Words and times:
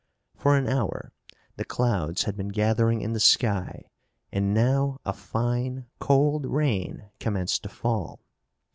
For 0.35 0.57
an 0.57 0.67
hour 0.67 1.11
the 1.57 1.63
clouds 1.63 2.23
had 2.23 2.35
been 2.35 2.47
gathering 2.47 3.01
in 3.01 3.13
the 3.13 3.19
sky 3.19 3.85
and 4.31 4.51
now 4.51 4.99
a 5.05 5.13
fine, 5.13 5.85
cold 5.99 6.47
rain 6.47 7.11
commenced 7.19 7.61
to 7.61 7.69
fall. 7.69 8.19